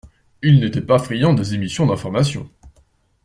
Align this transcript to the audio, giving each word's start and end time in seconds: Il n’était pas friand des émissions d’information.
Il 0.41 0.59
n’était 0.59 0.81
pas 0.81 0.97
friand 0.97 1.35
des 1.35 1.53
émissions 1.53 1.85
d’information. 1.85 2.49